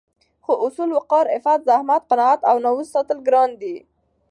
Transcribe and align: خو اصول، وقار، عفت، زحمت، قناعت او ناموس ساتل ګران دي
خو 0.43 0.53
اصول، 0.65 0.89
وقار، 0.97 1.25
عفت، 1.35 1.59
زحمت، 1.67 2.01
قناعت 2.09 2.39
او 2.49 2.55
ناموس 2.63 2.87
ساتل 2.95 3.19
ګران 3.27 3.49
دي 3.61 3.75